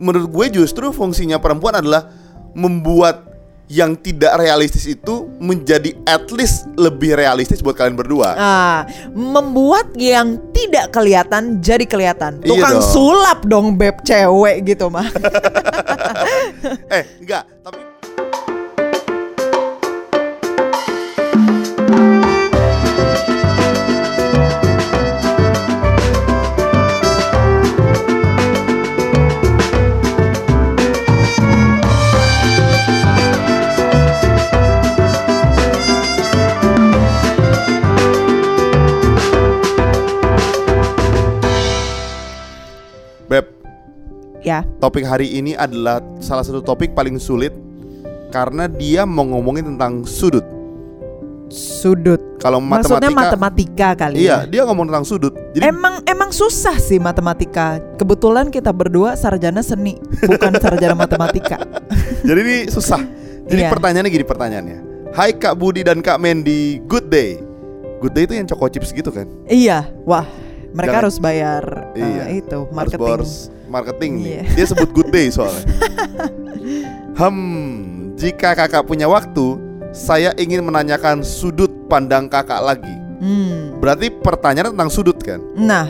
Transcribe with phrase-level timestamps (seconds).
[0.00, 2.08] menurut gue justru fungsinya perempuan adalah
[2.56, 3.30] membuat
[3.70, 8.34] yang tidak realistis itu menjadi at least lebih realistis buat kalian berdua.
[8.34, 8.82] Ah,
[9.14, 12.42] membuat yang tidak kelihatan jadi kelihatan.
[12.42, 12.90] Iya Tukang dong.
[12.90, 15.06] sulap dong beb cewek gitu mah.
[16.98, 17.79] eh, enggak, tapi
[44.40, 44.64] ya.
[44.78, 47.52] topik hari ini adalah salah satu topik paling sulit
[48.30, 50.44] karena dia mau ngomongin tentang sudut.
[51.50, 52.22] Sudut.
[52.38, 54.48] Kalau Maksudnya matematika, matematika kali iya, ya.
[54.48, 55.34] dia ngomong tentang sudut.
[55.50, 57.82] Jadi Emang emang susah sih matematika.
[57.98, 61.58] Kebetulan kita berdua sarjana seni, bukan sarjana matematika.
[62.28, 63.02] Jadi ini susah.
[63.44, 63.70] Jadi Iya.
[63.74, 64.78] pertanyaannya gini pertanyaannya.
[65.10, 67.42] Hai Kak Budi dan Kak Mendy, good day.
[67.98, 69.26] Good day itu yang choco chips gitu kan?
[69.44, 70.24] Iya, wah,
[70.70, 72.24] mereka Jangan- harus bayar Iya.
[72.32, 73.02] itu Harus marketing.
[73.02, 73.32] bors
[73.70, 74.26] marketing nih.
[74.26, 74.42] Iya.
[74.58, 75.64] Dia sebut good day soalnya.
[77.20, 79.56] hmm, jika kakak punya waktu,
[79.94, 82.96] saya ingin menanyakan sudut pandang kakak lagi.
[83.22, 83.78] Hmm.
[83.78, 85.38] Berarti pertanyaan tentang sudut kan?
[85.54, 85.86] Nah,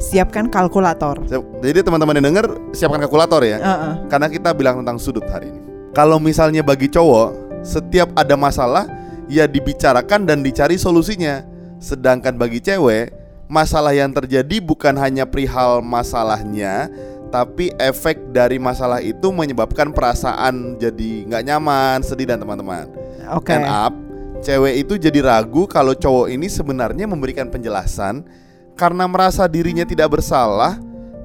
[0.00, 1.22] siapkan kalkulator.
[1.60, 3.60] Jadi teman-teman yang denger siapkan kalkulator ya.
[3.60, 3.94] Heeh.
[4.08, 5.60] Karena kita bilang tentang sudut hari ini.
[5.92, 8.88] Kalau misalnya bagi cowok, setiap ada masalah
[9.28, 11.44] ya dibicarakan dan dicari solusinya.
[11.80, 13.12] Sedangkan bagi cewek,
[13.50, 16.92] masalah yang terjadi bukan hanya perihal masalahnya,
[17.30, 22.90] tapi efek dari masalah itu menyebabkan perasaan jadi nggak nyaman, sedih dan teman-teman.
[23.30, 23.54] Oke.
[23.54, 23.94] End up,
[24.42, 28.26] cewek itu jadi ragu kalau cowok ini sebenarnya memberikan penjelasan
[28.74, 30.76] karena merasa dirinya tidak bersalah,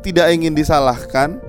[0.06, 1.42] tidak ingin disalahkan,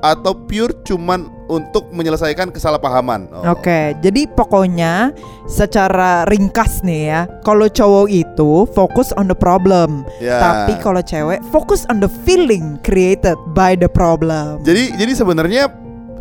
[0.00, 3.28] atau pure cuman untuk menyelesaikan kesalahpahaman.
[3.34, 3.52] Oh.
[3.52, 5.12] Oke, jadi pokoknya
[5.44, 10.38] secara ringkas nih ya, kalau cowok itu fokus on the problem, Ya.
[10.40, 14.62] tapi kalau cewek fokus on the feeling created by the problem.
[14.64, 15.68] Jadi jadi sebenarnya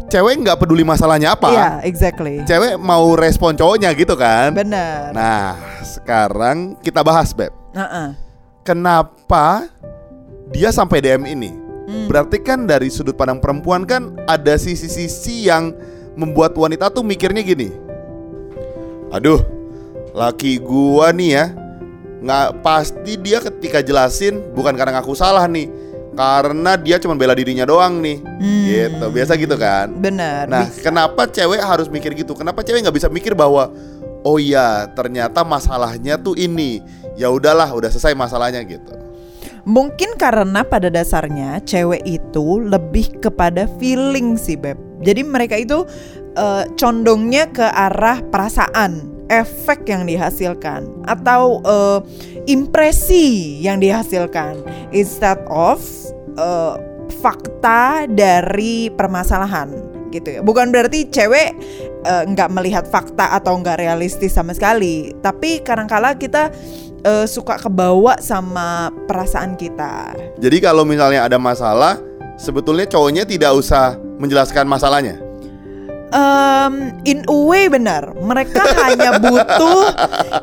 [0.09, 1.49] cewek nggak peduli masalahnya apa.
[1.53, 2.41] Iya, exactly.
[2.43, 4.51] Cewek mau respon cowoknya gitu kan.
[4.57, 5.13] Benar.
[5.13, 5.53] Nah,
[5.85, 7.53] sekarang kita bahas, Beb.
[7.77, 8.17] Heeh.
[8.65, 9.69] Kenapa
[10.49, 11.68] dia sampai DM ini?
[11.89, 12.05] Hmm.
[12.05, 15.73] Berarti kan dari sudut pandang perempuan kan ada sisi-sisi yang
[16.13, 17.73] membuat wanita tuh mikirnya gini.
[19.09, 19.41] Aduh,
[20.13, 21.45] laki gua nih ya,
[22.21, 25.65] nggak pasti dia ketika jelasin bukan karena ngaku salah nih,
[26.13, 28.63] karena dia cuma bela dirinya doang nih, Hmm.
[28.69, 29.05] gitu.
[29.09, 29.89] Biasa gitu kan?
[29.97, 30.45] Benar.
[30.45, 30.85] Nah, bisa.
[30.85, 32.37] kenapa cewek harus mikir gitu?
[32.37, 33.73] Kenapa cewek nggak bisa mikir bahwa
[34.21, 36.85] oh iya ternyata masalahnya tuh ini,
[37.17, 38.93] ya udahlah, udah selesai masalahnya gitu.
[39.69, 44.81] Mungkin karena pada dasarnya cewek itu lebih kepada feeling sih beb.
[45.05, 45.85] Jadi mereka itu
[46.33, 51.99] eh, condongnya ke arah perasaan, efek yang dihasilkan atau eh,
[52.49, 55.77] impresi yang dihasilkan instead of
[56.33, 56.75] eh,
[57.21, 60.41] fakta dari permasalahan gitu ya.
[60.41, 61.49] Bukan berarti cewek
[62.05, 66.51] eh, nggak melihat fakta atau nggak realistis sama sekali, tapi kadangkala kita
[67.05, 70.13] eh, suka kebawa sama perasaan kita.
[70.41, 72.01] Jadi kalau misalnya ada masalah,
[72.39, 75.29] sebetulnya cowoknya tidak usah menjelaskan masalahnya.
[76.09, 79.93] Um, in a way benar, mereka hanya butuh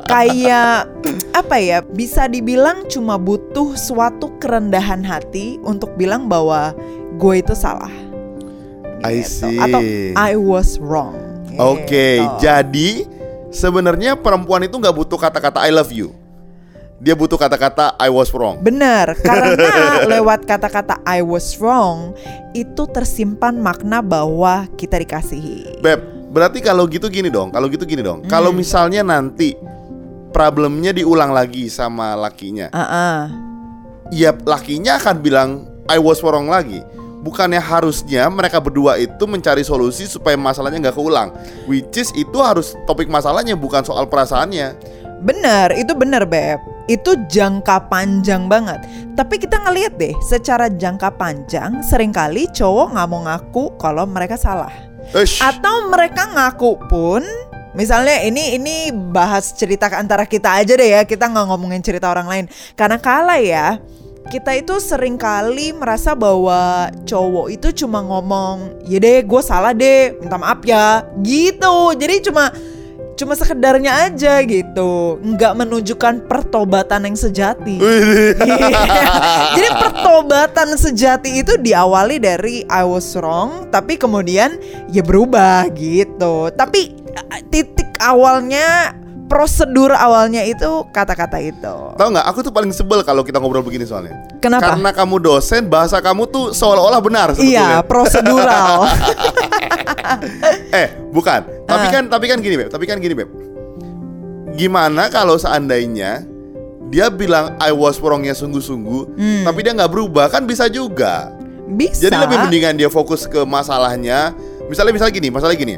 [0.07, 0.87] kayak
[1.35, 1.83] apa ya?
[1.83, 6.71] Bisa dibilang cuma butuh suatu kerendahan hati untuk bilang bahwa
[7.19, 7.91] gue itu salah.
[9.03, 9.45] I Gitu.
[9.45, 9.59] see.
[9.59, 9.81] Atau
[10.15, 11.17] I was wrong.
[11.57, 12.37] Oke, Gitu.
[12.39, 12.91] jadi
[13.49, 16.13] sebenarnya perempuan itu nggak butuh kata-kata I love you.
[16.97, 18.57] Dia butuh kata-kata I was wrong.
[18.61, 19.53] Benar, karena
[20.17, 22.17] lewat kata-kata I was wrong
[22.53, 25.81] itu tersimpan makna bahwa kita dikasihi.
[25.81, 26.01] Beb,
[26.33, 27.53] berarti kalau gitu gini dong.
[27.53, 28.25] Kalau gitu gini dong.
[28.25, 28.61] Kalau Hmm.
[28.61, 29.53] misalnya nanti
[30.33, 33.29] problemnya diulang lagi sama lakinya, Ah,
[34.09, 35.51] ya lakinya akan bilang
[35.89, 36.81] I was wrong lagi.
[37.27, 41.35] Bukannya harusnya mereka berdua itu mencari solusi supaya masalahnya nggak keulang.
[41.67, 44.79] Which is itu harus topik masalahnya bukan soal perasaannya.
[45.27, 46.63] Bener, itu bener beb.
[46.87, 48.79] Itu jangka panjang banget.
[49.19, 54.39] Tapi kita ngeliat deh, secara jangka panjang, sering kali cowok nggak mau ngaku kalau mereka
[54.39, 54.71] salah.
[55.11, 55.43] Ush.
[55.43, 57.27] Atau mereka ngaku pun,
[57.75, 62.31] misalnya ini ini bahas cerita antara kita aja deh ya, kita nggak ngomongin cerita orang
[62.31, 62.47] lain.
[62.79, 63.83] Karena kala ya,
[64.27, 70.19] kita itu sering kali merasa bahwa cowok itu cuma ngomong, ya deh gue salah deh,
[70.19, 71.95] minta maaf ya, gitu.
[71.95, 72.51] Jadi cuma
[73.17, 77.81] cuma sekedarnya aja gitu, nggak menunjukkan pertobatan yang sejati.
[77.81, 78.37] Iya.
[79.57, 84.61] Jadi pertobatan sejati itu diawali dari I was wrong, tapi kemudian
[84.93, 86.53] ya berubah gitu.
[86.53, 88.93] Tapi eh, titik awalnya
[89.27, 91.77] prosedur awalnya itu kata-kata itu.
[91.95, 92.27] Tahu nggak?
[92.31, 94.15] Aku tuh paling sebel kalau kita ngobrol begini soalnya.
[94.39, 94.75] Kenapa?
[94.75, 97.51] Karena kamu dosen, bahasa kamu tuh seolah-olah benar sebetulnya.
[97.51, 98.87] Iya, prosedural.
[100.81, 101.41] eh, bukan.
[101.67, 101.93] Tapi Ah.
[101.93, 102.71] kan tapi kan gini, Beb.
[102.71, 103.29] Tapi kan gini, Beb.
[104.57, 106.25] Gimana kalau seandainya
[106.87, 109.43] dia bilang I was wrongnya sungguh-sungguh, Hmm.
[109.45, 111.35] tapi dia nggak berubah kan bisa juga.
[111.67, 112.07] Bisa.
[112.07, 114.31] Jadi lebih mendingan dia fokus ke masalahnya.
[114.71, 115.77] Misalnya misalnya gini, masalah gini.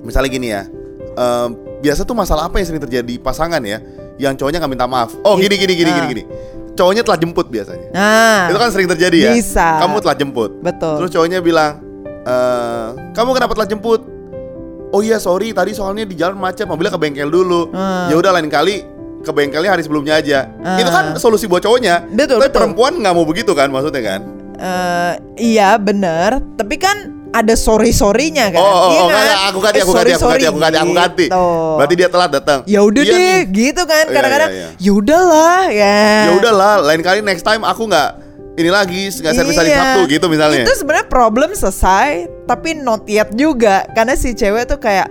[0.00, 0.62] Misalnya gini ya.
[1.12, 1.50] em,
[1.82, 3.82] biasa tuh masalah apa yang sering terjadi di pasangan ya?
[4.16, 5.12] Yang cowoknya nggak minta maaf.
[5.20, 6.10] Oh gini gini gini gini Ah.
[6.10, 6.24] gini.
[6.72, 7.92] Cowoknya telah jemput biasanya.
[7.92, 9.32] Nah, Itu kan sering terjadi ya.
[9.34, 9.76] Bisa.
[9.76, 10.50] Kamu telah jemput.
[10.58, 10.96] betul.
[10.96, 11.82] Terus cowoknya bilang,
[12.22, 14.00] eh kamu kenapa telah jemput?
[14.88, 17.68] Oh iya sorry tadi soalnya di jalan macet mobilnya ke bengkel dulu.
[17.72, 18.08] Ah.
[18.08, 18.84] Ya udah lain kali
[19.20, 20.48] ke bengkelnya hari sebelumnya aja.
[20.60, 20.78] Ah.
[20.78, 22.08] Itu kan solusi buat cowoknya.
[22.08, 22.56] Betul, Tapi betul.
[22.56, 24.20] perempuan nggak mau begitu kan maksudnya kan?
[24.54, 28.60] Eh, iya bener, tapi kan ada sorry sorrynya kan?
[28.60, 29.24] Oh, oh, Iya oh, kan?
[29.48, 31.26] aku ganti, Eh, aku ganti, aku ganti, aku ganti, aku ganti.
[31.26, 31.44] gitu.
[31.74, 32.58] Berarti dia telat datang.
[32.64, 33.38] Ya udah Iya deh, nih.
[33.50, 34.04] gitu kan?
[34.04, 34.68] Iya, Kadang-kadang, iya, iya.
[34.78, 35.98] ya udahlah ya.
[36.22, 38.10] Ya udahlah, lain kali next time aku nggak
[38.52, 39.80] ini lagi nggak servis hari Iya.
[39.80, 40.62] Sabtu gitu misalnya.
[40.62, 42.08] Itu sebenarnya problem selesai,
[42.44, 45.08] tapi not yet juga, karena si cewek tuh kayak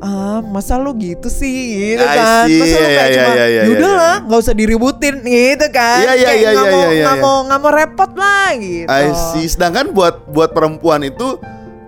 [0.00, 1.94] ah masa lu gitu sih?
[1.94, 2.48] Gitu kan.
[2.48, 6.00] see, masa lu iya, kayak iya, cuma iya, iya, yaudahlah nggak usah diributin gitu kan.
[6.00, 7.24] Iya, iya, Kayak iya, nggak iya, mau iya, nggak iya.
[7.24, 8.88] mau nggak mau repot lah gitu.
[8.88, 9.46] I see.
[9.46, 11.36] Sedangkan buat buat perempuan itu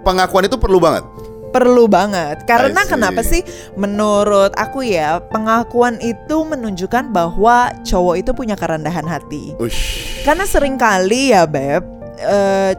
[0.04, 1.04] pengakuan itu perlu banget.
[1.52, 2.48] perlu banget.
[2.48, 3.44] Karena kenapa sih?
[3.76, 9.52] Menurut aku ya pengakuan itu menunjukkan bahwa cowok itu punya kerendahan hati.
[9.60, 10.00] Ush.
[10.24, 11.84] karena sering kali ya beb
[12.22, 12.72] eh,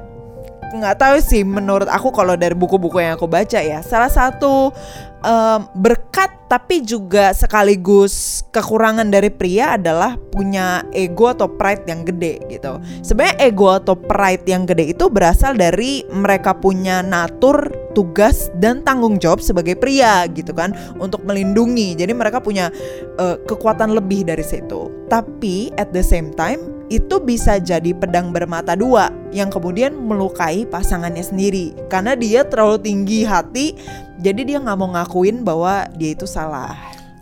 [0.74, 3.86] nggak tahu sih menurut aku kalau dari buku-buku yang aku baca ya.
[3.86, 4.74] Salah satu
[5.22, 12.42] em, berkat tapi juga sekaligus kekurangan dari pria adalah punya ego atau pride yang gede
[12.50, 12.78] gitu.
[13.02, 19.22] Sebenarnya ego atau pride yang gede itu berasal dari mereka punya natur tugas dan tanggung
[19.22, 21.98] jawab sebagai pria gitu kan untuk melindungi.
[21.98, 22.74] Jadi mereka punya
[23.22, 24.90] eh, kekuatan lebih dari situ.
[25.10, 31.22] Tapi at the same time itu bisa jadi pedang bermata dua yang kemudian melukai pasangannya
[31.22, 33.74] sendiri karena dia terlalu tinggi hati
[34.18, 36.74] jadi dia nggak mau ngakuin bahwa dia itu salah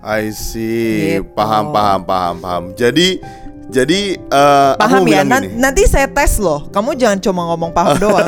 [0.02, 1.22] I see.
[1.22, 1.30] Gitu.
[1.31, 2.63] Paham, paham, paham, paham.
[2.74, 3.22] Jadi
[3.69, 5.56] jadi aku paham ya Nan- gini.
[5.56, 8.28] nanti saya tes loh kamu jangan cuma ngomong paham doang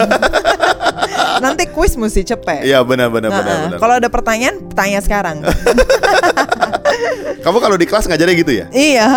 [1.42, 3.78] nanti kuis mesti cepet Iya benar benar Nah, benar benar.
[3.82, 5.42] kalau ada pertanyaan tanya sekarang
[7.44, 8.66] Kamu kalau di kelas ngajarnya gitu ya?
[8.72, 9.08] iya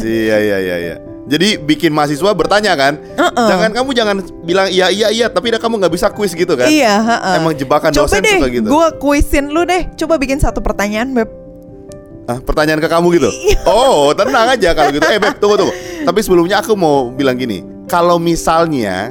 [0.00, 0.94] Iya iya iya iya.
[1.26, 3.02] Jadi bikin mahasiswa bertanya kan?
[3.02, 3.48] Heeh.
[3.50, 6.70] Jangan kamu jangan bilang iya iya iya tapi dah kamu nggak bisa kuis gitu kan?
[6.70, 7.34] Iya, heeh.
[7.42, 8.68] Emang jebakan Coba dosen deh, suka gitu.
[8.70, 9.90] gue kuisin lu deh.
[9.98, 11.26] Coba bikin satu pertanyaan, Beb.
[12.30, 13.30] Ah, pertanyaan ke kamu gitu.
[13.30, 13.58] Iya.
[13.66, 15.02] Oh, tenang aja kalau gitu.
[15.02, 15.74] Eh, Beb, tunggu tunggu.
[16.06, 17.66] Tapi sebelumnya aku mau bilang gini.
[17.90, 19.10] Kalau misalnya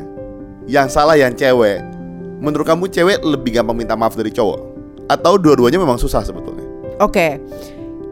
[0.71, 1.83] yang salah yang cewek,
[2.39, 4.59] menurut kamu cewek lebih gampang minta maaf dari cowok?
[5.11, 6.63] Atau dua-duanya memang susah sebetulnya?
[7.03, 7.43] Oke,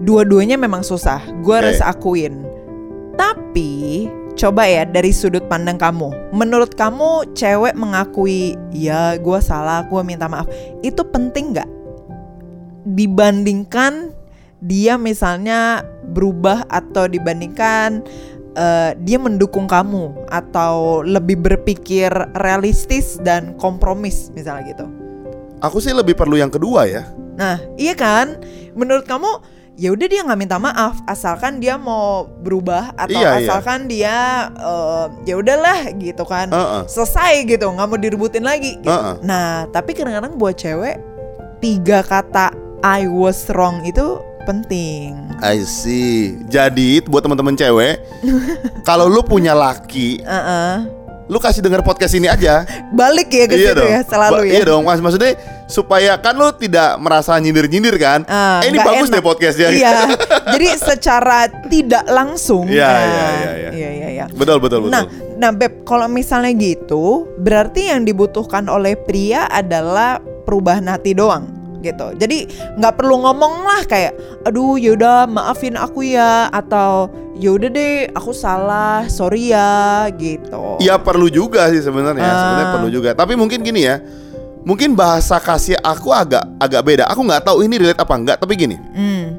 [0.04, 1.24] dua-duanya memang susah.
[1.40, 1.60] Gue Oke.
[1.64, 2.44] harus akuin.
[3.34, 4.06] Tapi
[4.38, 6.34] coba ya dari sudut pandang kamu.
[6.38, 10.46] Menurut kamu cewek mengakui ya gue salah, gue minta maaf.
[10.86, 11.70] Itu penting nggak?
[12.94, 14.14] Dibandingkan
[14.62, 15.82] dia misalnya
[16.14, 18.06] berubah atau dibandingkan
[18.54, 24.86] eh, dia mendukung kamu atau lebih berpikir realistis dan kompromis misalnya gitu.
[25.66, 27.10] Aku sih lebih perlu yang kedua ya.
[27.34, 28.38] Nah, iya kan?
[28.78, 29.42] Menurut kamu
[29.74, 33.50] ya udah dia nggak minta maaf asalkan dia mau berubah atau Iya, iya.
[33.50, 34.15] asalkan dia
[34.53, 36.50] eh, ya udahlah gitu kan.
[36.50, 36.82] Heeh.
[36.86, 38.89] Selesai gitu, nggak mau direbutin lagi gitu.
[38.89, 39.15] Heeh.
[39.25, 41.01] Nah, tapi kadang-kadang buat cewek
[41.58, 42.53] tiga kata
[42.84, 45.15] I was wrong itu penting.
[45.39, 46.36] I see.
[46.51, 48.03] Jadi buat teman-teman cewek,
[48.88, 51.02] kalau lu punya laki, Heeh.
[51.32, 52.68] Lu kasih denger podcast ini aja.
[52.92, 54.53] Balik ya ke situ ya selalu Ba- ya.
[54.60, 55.00] Iya dong, Mas.
[55.00, 55.34] Maksudnya
[55.72, 58.27] supaya kan lu tidak merasa nyindir-nyindir kan?
[58.27, 59.15] Ah, eh, ini bagus enak.
[59.20, 59.70] deh podcastnya.
[59.72, 59.98] Iya.
[60.53, 62.68] Jadi secara tidak langsung.
[62.68, 63.70] Iya, nah, iya, iya, iya.
[63.72, 64.25] Iya, iya, iya.
[64.36, 64.92] Betul, betul, betul.
[64.92, 65.03] Nah,
[65.39, 72.15] nah Beb, kalau misalnya gitu, berarti yang dibutuhkan oleh pria adalah perubahan hati doang gitu.
[72.15, 72.48] Jadi
[72.80, 74.15] nggak perlu ngomong lah kayak,
[74.48, 80.78] aduh yaudah maafin aku ya atau yaudah deh aku salah, sorry ya gitu.
[80.78, 82.24] Iya perlu juga sih sebenarnya.
[82.24, 82.38] Ah.
[82.38, 83.10] Sebenarnya perlu juga.
[83.18, 83.98] Tapi mungkin gini ya.
[84.63, 87.04] Mungkin bahasa kasih aku agak agak beda.
[87.12, 88.80] Aku nggak tahu ini relate apa enggak, tapi gini.
[88.96, 89.36] Hmm.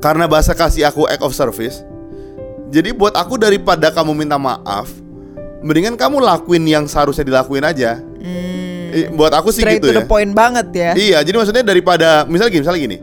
[0.00, 1.84] Karena bahasa kasih aku act of service.
[2.72, 4.88] Jadi buat aku daripada kamu minta maaf,
[5.60, 8.00] mendingan kamu lakuin yang seharusnya dilakuin aja.
[8.88, 10.00] Eh, Buat aku sih Straight gitu to ya.
[10.00, 10.90] the point banget ya.
[10.96, 12.98] Iya, jadi maksudnya daripada misalnya gini, misalnya gini.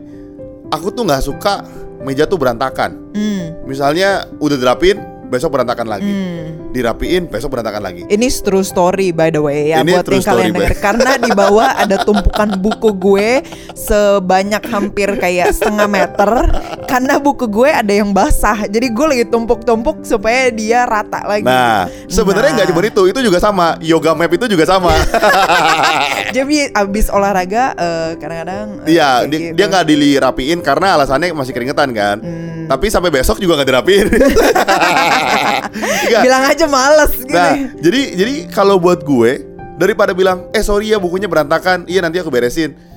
[0.66, 1.62] aku tuh nggak suka
[2.02, 2.96] meja tuh berantakan.
[3.14, 3.64] Hmm.
[3.64, 6.10] Misalnya udah dirapin, besok berantakan lagi.
[6.10, 6.70] Hmm.
[6.70, 8.02] Dirapiin, besok berantakan lagi.
[8.06, 11.68] Ini true story by the way ya Ini buat yang kalian denger karena di bawah
[11.82, 13.30] ada tumpukan buku gue
[13.72, 16.30] sebanyak hampir kayak setengah meter
[16.96, 21.44] karena buku gue ada yang basah jadi gue lagi tumpuk-tumpuk supaya dia rata lagi.
[21.44, 22.72] Nah, sebenarnya nggak Nah.
[22.72, 23.76] cuma itu, itu juga sama.
[23.84, 24.96] Yoga map itu juga sama.
[26.36, 29.52] Jadi abis olahraga eh, kadang-kadang eh, Iya, dia gitu.
[29.60, 32.16] dia nggak dirapiin karena alasannya masih keringetan kan.
[32.24, 32.64] Hmm.
[32.64, 34.06] Tapi sampai besok juga nggak dirapiin.
[36.24, 37.36] Bilang aja males gitu.
[37.36, 39.44] Nah, jadi jadi kalau buat gue
[39.76, 41.84] daripada bilang, "Eh, sorry ya bukunya berantakan.
[41.84, 42.95] Iya, nanti aku beresin."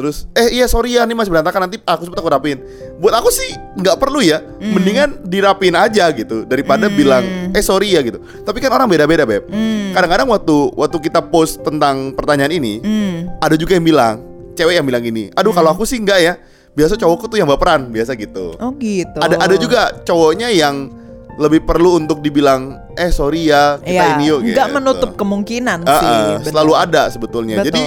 [0.00, 1.68] Terus, "Eh, iya sorry ya, ini masih berantakan.
[1.68, 2.58] Nanti aku sempat aku rapiin."
[2.96, 4.40] Buat aku sih nggak perlu ya.
[4.40, 4.72] Hmm.
[4.72, 7.20] Mendingan dirapiin aja gitu daripada bilang,
[7.52, 8.16] "Eh, sorry ya" gitu.
[8.40, 9.44] Tapi kan orang beda-beda, Beb.
[9.46, 9.92] Hmm.
[9.92, 13.28] Kadang-kadang waktu waktu kita post tentang pertanyaan ini, Hmm.
[13.38, 14.14] ada juga yang bilang,
[14.56, 16.34] cewek yang bilang gini, "Aduh, kalau aku sih enggak ya.
[16.70, 19.20] Biasa cowokku tuh yang baperan, biasa gitu." Oh gitu.
[19.20, 20.96] Ada ada juga cowoknya yang
[21.36, 24.76] lebih perlu untuk dibilang eh sorry ya kita Iya, ini yuk nggak gitu.
[24.76, 26.04] menutup kemungkinan Ah, sih.
[26.04, 26.46] ah, bener.
[26.52, 27.54] selalu ada sebetulnya.
[27.58, 27.66] Betul.
[27.72, 27.84] Jadi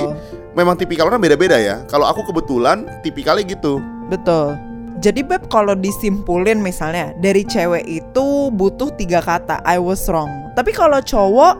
[0.53, 1.85] memang tipikal orang beda-beda ya.
[1.89, 3.81] Kalau aku kebetulan tipikalnya gitu.
[4.09, 4.57] Betul.
[5.03, 10.31] Jadi beb kalau disimpulin misalnya dari cewek itu butuh tiga kata I was wrong.
[10.55, 11.59] Tapi kalau cowok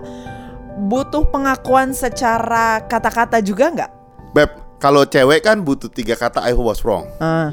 [0.87, 3.91] butuh pengakuan secara kata-kata juga nggak?
[4.31, 7.05] Beb, kalau cewek kan butuh tiga kata I was wrong.
[7.19, 7.51] Ah,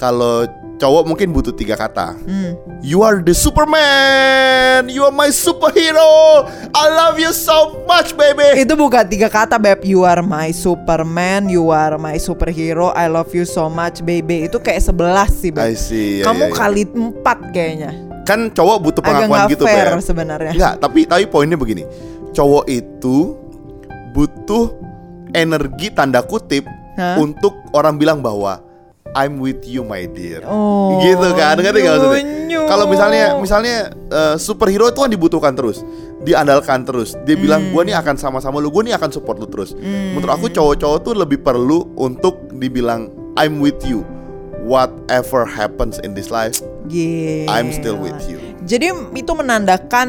[0.00, 0.46] Kalau
[0.82, 2.18] cowok mungkin butuh tiga kata.
[2.18, 2.58] hmm.
[2.82, 4.90] You are the Superman.
[4.90, 6.42] You are my superhero.
[6.74, 8.58] I love you so much, baby.
[8.58, 9.86] Itu bukan tiga kata beb.
[9.86, 14.50] You are my Superman, you are my superhero, I love you so much, baby.
[14.50, 15.62] Itu kayak sebelas sih beb.
[15.70, 16.18] I see.
[16.20, 16.54] ya, Kamu ya, ya.
[16.58, 17.92] kali empat kayaknya.
[18.22, 20.02] kan cowok butuh Agak pengakuan nggak gitu, fair Beb.
[20.02, 20.52] sebenarnya.
[20.54, 21.82] Enggak, tapi tapi poinnya begini.
[22.30, 23.34] Cowok itu
[24.10, 24.74] butuh
[25.32, 26.62] energi tanda kutip
[26.94, 27.18] Hah?
[27.18, 28.62] untuk orang bilang bahwa
[29.12, 30.40] I'm with you my dear.
[30.44, 32.24] Oh, gitu kan, ngerti nggak maksudnya?
[32.64, 33.76] Kalau misalnya misalnya
[34.08, 35.84] eh, superhero itu kan dibutuhkan terus,
[36.20, 37.12] diandalkan terus.
[37.24, 37.72] Dia bilang Hmm.
[37.72, 39.76] gua nih akan sama-sama lu, gua nih akan support lu terus.
[39.76, 44.04] Menurut aku cowok-cowok tuh lebih perlu untuk dibilang I'm with you.
[44.62, 47.50] Whatever happens in this life, Gila.
[47.50, 48.38] I'm still with you.
[48.64, 50.08] Jadi itu menandakan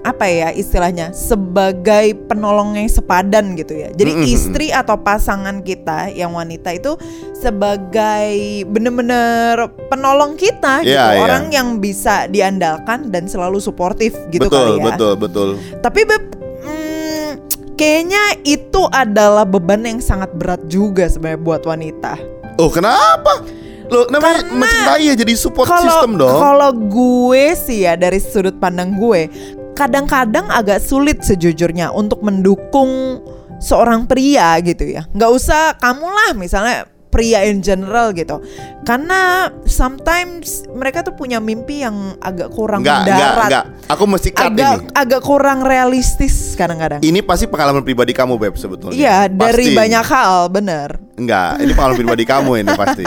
[0.00, 3.92] apa ya istilahnya sebagai penolong yang sepadan gitu ya.
[3.92, 6.96] Jadi istri atau pasangan kita yang wanita itu
[7.36, 11.20] sebagai bener-bener penolong kita gitu, Iya, iya.
[11.20, 14.84] orang yang bisa diandalkan dan selalu suportif gitu betul, kali ya.
[14.92, 15.48] betul, betul.
[15.84, 16.24] Tapi beb,
[16.64, 17.30] mm,
[17.76, 22.16] kayaknya itu adalah beban yang sangat berat juga sebenarnya buat wanita.
[22.56, 23.59] Oh kenapa?
[23.90, 26.38] Lo namanya Karena mencintai ya jadi support Kalau system dong.
[26.38, 29.26] kalau gue sih ya dari sudut pandang gue,
[29.74, 33.18] kadang-kadang agak sulit sejujurnya untuk mendukung
[33.58, 35.04] seorang pria gitu ya.
[35.10, 38.38] Nggak usah kamu lah misalnya pria in general gitu.
[38.82, 43.48] Karena sometimes mereka tuh punya mimpi yang agak kurang Enggak, enggak, mendarat.
[43.50, 43.64] enggak.
[43.90, 44.86] Aku mesti cut Agak ini.
[44.94, 47.02] agak kurang realistis kadang-kadang.
[47.02, 48.94] Ini pasti pengalaman pribadi kamu Beb sebetulnya.
[48.94, 50.94] Iya, dari banyak hal, bener.
[51.18, 53.04] Enggak, ini pengalaman pribadi kamu ini pasti.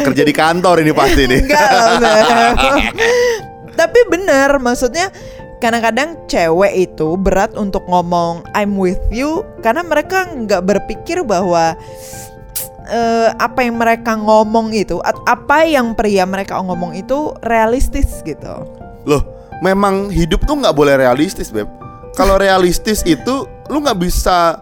[0.00, 1.40] Kerja di kantor ini pasti nih.
[1.44, 1.66] Enggak.
[3.72, 5.08] Tapi bener, maksudnya
[5.58, 11.78] kadang-kadang cewek itu berat untuk ngomong I'm with you karena mereka nggak berpikir bahwa
[12.84, 18.66] eh, apa yang mereka ngomong itu, apa yang pria mereka ngomong itu realistis gitu.
[19.02, 19.22] Loh,
[19.60, 21.66] memang hidup tuh nggak boleh realistis, Beb.
[22.12, 24.60] Kalau realistis itu lu nggak bisa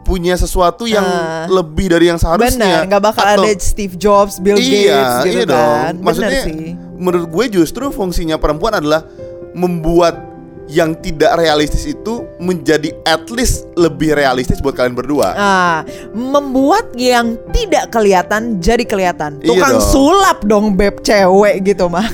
[0.00, 1.44] punya sesuatu yang Ah.
[1.46, 2.82] lebih dari yang seharusnya.
[2.82, 5.52] Bener, nggak bakal Atau- ada Steve Jobs, Bill iya, Gates gitu iya kan.
[5.52, 5.78] dong.
[5.80, 6.74] Bener Maksudnya sih.
[6.96, 9.04] menurut gue justru fungsinya perempuan adalah
[9.52, 10.29] membuat
[10.70, 15.34] yang tidak realistis itu menjadi at least lebih realistis buat kalian berdua.
[15.34, 15.78] Ah,
[16.14, 19.42] membuat yang tidak kelihatan jadi kelihatan.
[19.42, 19.90] Iya Tukang dong.
[19.90, 22.06] sulap dong beb cewek gitu mah.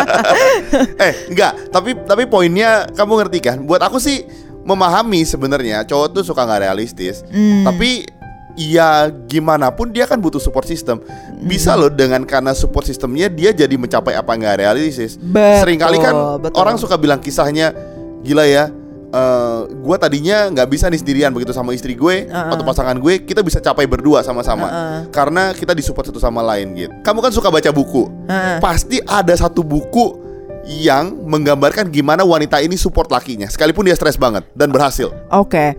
[1.08, 3.56] eh, enggak, tapi tapi poinnya kamu ngerti kan?
[3.64, 4.28] Buat aku sih
[4.60, 7.24] memahami sebenarnya cowok tuh suka nggak realistis.
[7.32, 7.64] Hmm.
[7.64, 8.19] Tapi
[8.60, 11.00] ya gimana pun dia kan butuh support system.
[11.40, 11.80] Bisa Hmm.
[11.80, 15.16] loh dengan karena support systemnya dia jadi mencapai apa nggak realistis.
[15.16, 16.60] Betul, Seringkali kan betul.
[16.60, 17.72] orang suka bilang kisahnya
[18.20, 18.68] gila ya.
[19.10, 22.54] eh gue tadinya nggak bisa nih sendirian begitu sama istri gue Uh-uh.
[22.54, 25.00] atau pasangan gue kita bisa capai berdua sama-sama Uh-uh.
[25.10, 26.94] karena kita disupport satu sama lain gitu.
[27.02, 28.62] Kamu kan suka baca buku, Uh-uh.
[28.62, 30.14] pasti ada satu buku
[30.62, 35.10] yang menggambarkan gimana wanita ini support lakinya sekalipun dia stres banget dan berhasil.
[35.34, 35.74] Oke.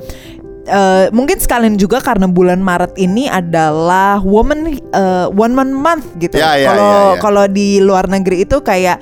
[0.61, 6.37] Eh, mungkin sekalian juga karena bulan Maret ini adalah Woman eh, One Man Month gitu.
[6.37, 7.17] Ya, ya, Kalau ya, ya.
[7.17, 9.01] kalau di luar negeri itu kayak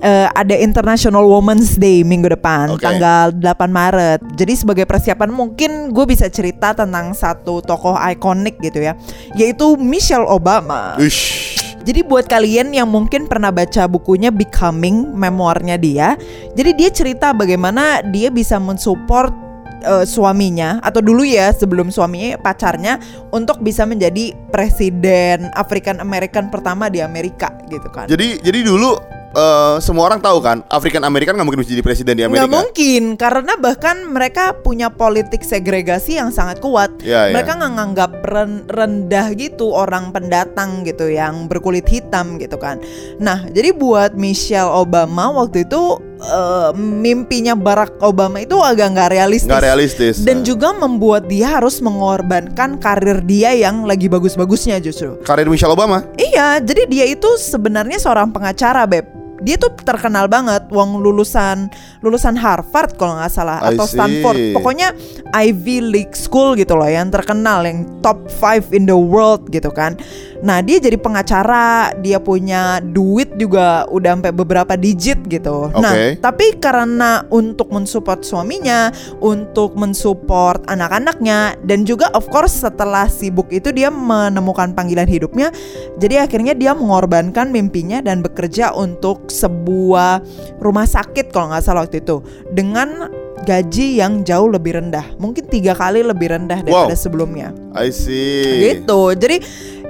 [0.00, 2.88] eh, ada International Women's Day minggu depan Oke.
[2.88, 4.20] tanggal 8 Maret.
[4.32, 8.96] Jadi sebagai persiapan mungkin gue bisa cerita tentang satu tokoh ikonik gitu ya,
[9.36, 10.96] yaitu Michelle Obama.
[10.96, 11.52] Ush.
[11.82, 16.14] Jadi buat kalian yang mungkin pernah baca bukunya Becoming, memoirnya dia,
[16.54, 19.51] jadi dia cerita bagaimana dia bisa mensupport
[19.82, 23.02] eh, suaminya atau dulu ya sebelum suaminya pacarnya
[23.34, 28.06] untuk bisa menjadi presiden African American pertama di Amerika gitu kan.
[28.06, 28.96] Jadi jadi dulu
[29.32, 32.46] eh, semua orang tahu kan African American nggak mungkin bisa jadi presiden di Amerika.
[32.46, 36.92] Nggak mungkin karena bahkan mereka punya politik segregasi yang sangat kuat.
[37.02, 37.34] Ya, ya.
[37.34, 42.78] mereka nggak nganggap ren- rendah gitu orang pendatang gitu yang berkulit hitam gitu kan.
[43.18, 49.48] Nah jadi buat Michelle Obama waktu itu eh, mimpinya Barack Obama itu agak nggak realistis.
[49.50, 50.16] Nggak realistis.
[50.22, 55.18] Dan juga membuat dia harus mengorbankan karir dia yang lagi bagus-bagusnya justru.
[55.22, 56.06] karir Michelle Obama.
[56.18, 59.21] Iya, jadi dia itu sebenarnya seorang pengacara, Beb.
[59.42, 61.66] Dia tuh terkenal banget, wong lulusan
[62.02, 63.98] lulusan Harvard kalau nggak salah I atau see.
[63.98, 64.38] Stanford.
[64.54, 64.94] Pokoknya
[65.34, 69.98] Ivy League School gitu loh, yang terkenal, yang top 5 in the world gitu kan.
[70.42, 75.70] Nah dia jadi pengacara, dia punya duit juga udah sampai beberapa digit gitu.
[75.78, 76.18] Nah Oke.
[76.18, 78.90] tapi karena untuk mensupport suaminya,
[79.22, 85.54] untuk mensupport anak-anaknya, dan juga of course setelah sibuk itu dia menemukan panggilan hidupnya,
[85.96, 90.20] jadi akhirnya dia mengorbankan mimpinya dan bekerja untuk sebuah
[90.60, 92.20] rumah sakit kalau nggak salah waktu itu
[92.52, 93.08] dengan
[93.42, 97.02] gaji yang jauh lebih rendah, mungkin tiga kali lebih rendah daripada Wow.
[97.02, 98.62] sebelumnya I see.
[98.78, 99.42] gitu jadi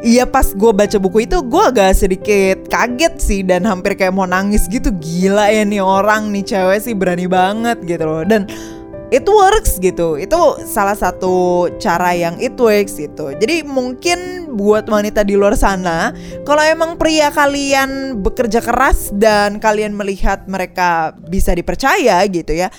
[0.03, 4.27] Iya pas gue baca buku itu gue agak sedikit kaget sih dan hampir kayak mau
[4.27, 8.51] nangis gitu gila ya nih orang nih cewek sih berani banget gitu loh dan
[9.13, 15.21] it works gitu itu salah satu cara yang it works gitu jadi mungkin buat wanita
[15.21, 22.25] di luar sana kalau emang pria kalian bekerja keras dan kalian melihat mereka bisa dipercaya
[22.27, 22.73] gitu ya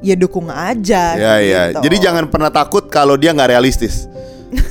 [0.00, 1.62] ya dukung aja Ya ya.
[1.70, 1.84] gitu.
[1.84, 4.08] Jadi jangan pernah takut kalau dia nggak realistis.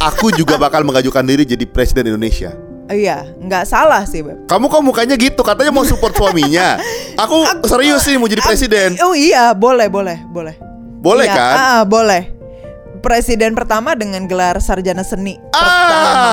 [0.02, 2.52] Aku juga bakal mengajukan diri jadi presiden Indonesia.
[2.90, 5.40] iya nggak salah sih Beb Kamu kok mukanya gitu?
[5.40, 6.82] Katanya mau support suaminya.
[7.24, 8.98] Aku serius sih mau jadi presiden.
[9.00, 10.69] Oh iya, boleh, boleh, boleh.
[11.00, 11.56] Boleh Iya, kan?
[11.56, 12.24] ah, boleh.
[13.00, 15.40] Presiden pertama dengan gelar sarjana seni.
[15.50, 16.32] Ah, pertama.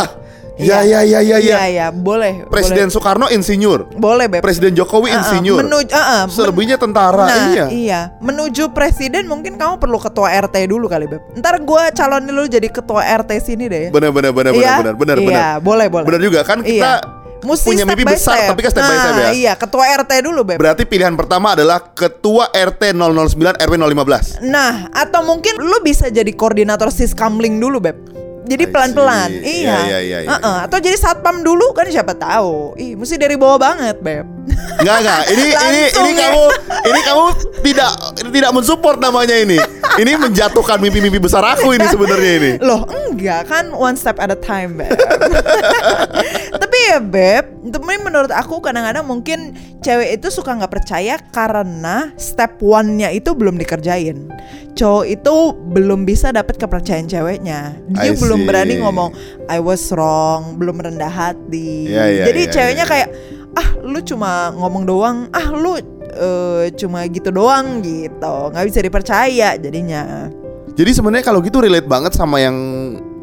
[0.57, 1.39] ya ya ya ya ya.
[1.39, 2.43] Iya, iya, boleh.
[2.49, 4.43] Presiden Soekarno insinyur, boleh, boleh Beb.
[4.43, 7.23] Presiden Jokowi Ah, ah, insinyur, menuju, ah, ah, men- selebihnya tentara.
[7.23, 8.01] Nah, iya.
[8.19, 11.23] Menuju presiden mungkin kamu perlu ketua RT dulu kali, Beb.
[11.37, 13.93] Ntar gua calonin lu jadi ketua RT sini deh.
[13.93, 14.75] Benar benar benar benar Iya?
[14.81, 15.55] benar benar Iya, benar.
[15.61, 16.07] boleh, boleh.
[16.09, 17.15] Benar juga kan kita Iya.
[17.47, 18.51] Mesti punya mimpi besar step.
[18.51, 19.31] tapi kan step by step Nah, ya.
[19.31, 20.59] Iya, ketua RT dulu, Beb.
[20.59, 24.43] Berarti pilihan pertama adalah ketua RT 009 RW 015.
[24.43, 27.97] Nah, atau mungkin lu bisa jadi koordinator siskamling dulu, Beb.
[28.47, 29.31] Jadi pelan-pelan.
[29.43, 29.75] Iya.
[29.91, 30.57] Iya, iya, iya, Uh-uh.
[30.71, 32.79] Atau jadi satpam dulu kan siapa tahu.
[32.79, 34.23] Ih, mesti dari bawah banget, Beb.
[34.79, 35.21] Enggak enggak.
[35.35, 36.31] Ini ini ini ya.
[36.31, 36.45] kamu
[36.87, 37.25] ini kamu
[37.67, 37.91] tidak
[38.31, 39.59] tidak mensupport namanya ini.
[39.99, 42.53] Ini menjatuhkan mimpi-mimpi besar aku ini sebenarnya ini.
[42.63, 44.95] Loh, enggak kan one step at a time, Beb.
[46.87, 53.11] Ya, Beb, tapi menurut aku kadang-kadang mungkin cewek itu suka nggak percaya karena step one-nya
[53.11, 54.31] itu belum dikerjain.
[54.79, 55.35] Cowok itu
[55.75, 57.75] belum bisa dapat kepercayaan ceweknya.
[57.91, 58.47] Dia I belum see.
[58.47, 59.11] berani ngomong
[59.51, 61.91] I was wrong, belum rendah hati.
[61.91, 62.93] Iya, iya, Jadi iya, ceweknya iya.
[62.95, 63.09] kayak
[63.59, 65.75] ah lu cuma ngomong doang, ah lu
[66.15, 70.31] eh, cuma gitu doang gitu, nggak bisa dipercaya jadinya.
[70.79, 72.55] Jadi sebenarnya kalau gitu relate banget sama yang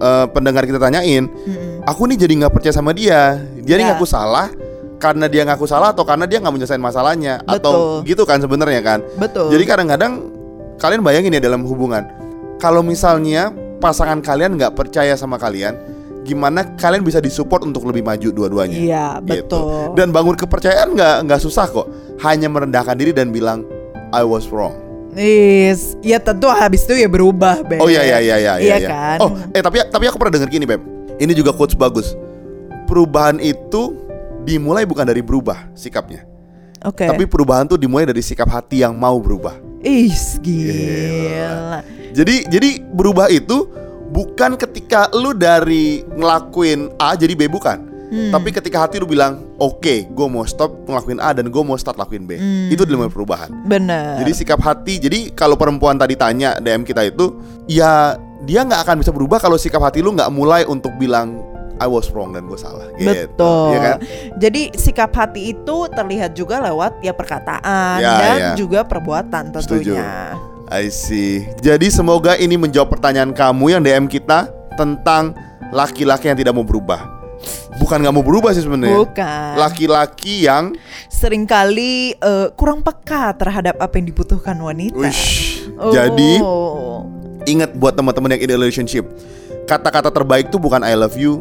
[0.03, 1.31] eh, pendengar kita tanyain.
[1.31, 1.72] Mm-mm.
[1.83, 3.43] Aku nih jadi nggak percaya sama dia.
[3.59, 3.89] Dia nih Ya.
[3.91, 4.47] ngaku salah
[4.95, 8.07] karena dia ngaku salah atau karena dia nggak menyelesaikan masalahnya atau Betul.
[8.07, 8.99] gitu kan sebenarnya kan.
[9.19, 9.51] Betul.
[9.51, 10.31] Jadi kadang-kadang
[10.79, 12.07] kalian bayangin ya dalam hubungan,
[12.55, 13.51] kalau misalnya
[13.83, 15.75] pasangan kalian nggak percaya sama kalian,
[16.23, 18.79] gimana kalian bisa disupport untuk lebih maju dua-duanya?
[18.79, 19.51] Iya, Gitu.
[19.51, 19.91] betul.
[19.99, 21.87] Dan bangun kepercayaan nggak nggak susah kok,
[22.23, 23.67] hanya merendahkan diri dan bilang
[24.15, 24.71] I was wrong.
[25.13, 27.77] Is, ya tentu habis itu ya berubah, Beb.
[27.77, 28.87] Oh iya iya iya iya Iya iya.
[28.89, 29.17] kan?
[29.19, 30.81] Oh eh tapi tapi aku pernah dengar gini Beb.
[31.23, 32.19] Ini juga quotes bagus.
[32.83, 33.95] Perubahan itu
[34.43, 36.27] dimulai bukan dari berubah sikapnya,
[36.83, 37.07] Oke.
[37.07, 39.55] tapi perubahan tuh dimulai dari sikap hati yang mau berubah.
[39.79, 41.79] Is gila.
[42.11, 43.71] Jadi jadi berubah itu
[44.11, 47.92] bukan ketika lu dari ngelakuin A jadi B bukan.
[48.13, 48.29] Hmm.
[48.29, 51.97] Tapi ketika hati lu bilang, "Oke, gue mau stop ngelakuin A dan gue mau start
[51.97, 52.69] lakuin B." Hmm.
[52.69, 53.49] Itu dimulai perubahan.
[53.65, 54.21] Bener.
[54.21, 55.01] Jadi sikap hati.
[55.01, 57.33] Jadi kalau perempuan tadi tanya DM kita itu,
[57.65, 58.13] ya
[58.45, 61.41] dia nggak akan bisa berubah kalau sikap hati lu nggak mulai untuk bilang
[61.81, 62.85] I was wrong dan gue salah.
[62.93, 63.09] Gitu.
[63.09, 63.73] Betul.
[63.73, 63.97] Ya kan?
[64.37, 68.51] Jadi sikap hati itu terlihat juga lewat ya perkataan Ya, dan ya.
[68.53, 69.97] juga perbuatan Setuju.
[69.97, 70.37] tentunya.
[70.69, 71.49] I see.
[71.59, 74.47] Jadi semoga ini menjawab pertanyaan kamu yang DM kita
[74.77, 75.33] tentang
[75.73, 77.22] laki-laki yang tidak mau berubah.
[77.83, 78.95] Bukan nggak mau berubah sih sebenarnya.
[78.95, 79.53] Bukan.
[79.59, 80.71] Laki-laki yang
[81.11, 84.95] Seringkali eh, kurang peka terhadap apa yang dibutuhkan wanita.
[84.95, 85.67] wish.
[85.75, 85.91] Oh.
[85.91, 86.39] Jadi
[87.43, 89.03] ingat buat teman-teman yang in a relationship.
[89.63, 91.39] Kata-kata terbaik tuh bukan I love you,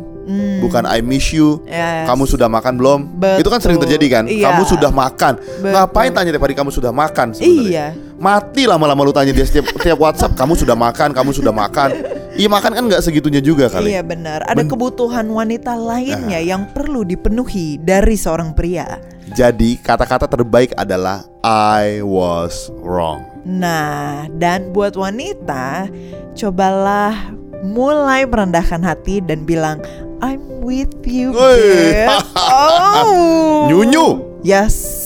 [0.62, 1.58] bukan I miss you.
[1.66, 2.06] Yes.
[2.06, 3.00] Kamu sudah makan belum?
[3.18, 3.42] Betul.
[3.42, 4.24] Itu kan sering terjadi kan?
[4.30, 4.46] Iya.
[4.46, 5.42] Kamu sudah makan.
[5.42, 5.74] Betul.
[5.74, 7.66] Ngapain tanya tiap hari kamu sudah makan sebenarnya?
[7.66, 7.86] Iya.
[8.22, 11.90] Mati lama-lama lu tanya dia setiap setiap WhatsApp, kamu sudah makan, kamu sudah makan.
[12.38, 13.90] Iya makan kan nggak segitunya juga kali.
[13.90, 14.46] Iya benar.
[14.46, 19.02] Ada kebutuhan wanita lainnya yang perlu dipenuhi dari seorang pria.
[19.34, 23.26] Jadi kata-kata terbaik adalah I was wrong.
[23.42, 25.90] Nah, dan buat wanita,
[26.38, 27.34] cobalah
[27.66, 29.82] mulai merendahkan hati dan bilang
[30.22, 32.06] I'm with you, babe.
[32.38, 33.66] Oh.
[33.66, 34.38] Nyunyu.
[34.46, 35.01] Yes.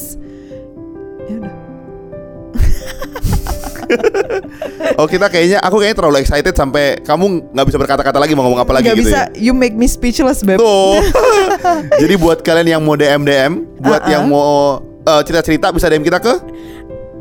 [4.96, 8.60] Oh kita kayaknya aku kayaknya terlalu excited sampai kamu nggak bisa berkata-kata lagi mau ngomong
[8.60, 9.36] apa lagi Nggak gitu bisa, ya.
[9.36, 10.56] you make me speechless, babe.
[10.56, 11.00] Tuh.
[12.02, 14.12] Jadi buat kalian yang mau DM DM, buat Uh-uh.
[14.12, 16.34] yang mau eh, cerita-cerita bisa DM kita ke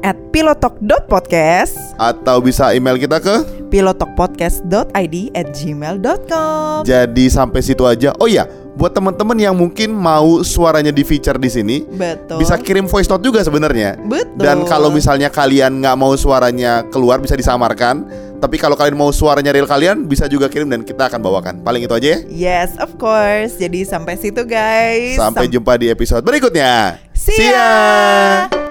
[0.01, 3.41] At pilotalk.podcast atau bisa email kita ke.
[3.65, 8.13] pilotalkpodcast.id at gmail.com Jadi sampai situ aja.
[8.15, 12.85] Oh iya, buat teman-teman yang mungkin mau suaranya di feature di sini, Betul bisa kirim
[12.85, 13.95] voice note juga sebenarnya.
[14.03, 18.03] Betul Dan kalau misalnya kalian nggak mau suaranya keluar bisa disamarkan.
[18.35, 21.55] Tapi kalau kalian mau suaranya real kalian bisa juga kirim dan kita akan bawakan.
[21.63, 22.19] Paling itu aja ya.
[22.27, 26.99] Yes, of course Jadi sampai situ guys Sampai jumpa di episode berikutnya.
[27.15, 28.64] See ya.